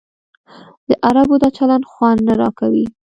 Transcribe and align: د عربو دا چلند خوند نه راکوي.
د 0.87 0.89
عربو 1.07 1.35
دا 1.43 1.49
چلند 1.57 1.83
خوند 1.91 2.19
نه 2.27 2.33
راکوي. 2.41 2.85